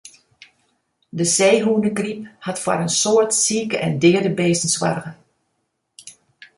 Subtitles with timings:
[1.19, 5.11] De seehûnegryp hat foar in soad sike en deade bisten soarge.